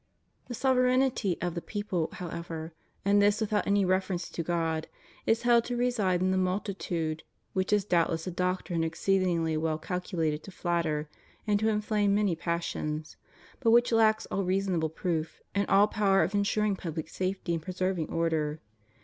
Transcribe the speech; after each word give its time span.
The 0.47 0.55
sovereignty 0.55 1.37
of 1.41 1.53
the 1.53 1.61
people, 1.61 2.09
however, 2.13 2.73
and 3.05 3.21
this 3.21 3.39
without 3.39 3.67
any 3.67 3.85
reference 3.85 4.31
to 4.31 4.41
God, 4.41 4.87
is 5.27 5.43
held 5.43 5.63
to 5.65 5.77
reside 5.77 6.21
in 6.21 6.31
the 6.31 6.37
multitude; 6.39 7.21
which 7.53 7.71
is 7.71 7.85
doubtless 7.85 8.25
a 8.25 8.31
doctrine 8.31 8.83
exceedingly 8.83 9.55
well 9.57 9.77
calcu 9.77 10.17
lated 10.17 10.41
to 10.41 10.49
flatter 10.51 11.07
and 11.45 11.59
to 11.59 11.69
inflame 11.69 12.15
many 12.15 12.35
passions, 12.35 13.15
but 13.59 13.69
which 13.69 13.91
lacks 13.91 14.25
all 14.31 14.43
reasonable 14.43 14.89
proof, 14.89 15.39
and 15.53 15.67
all 15.69 15.85
power 15.87 16.23
of 16.23 16.33
insuring 16.33 16.75
public 16.75 17.07
safety 17.07 17.53
and 17.53 17.61
preserving 17.61 18.09
order. 18.11 18.59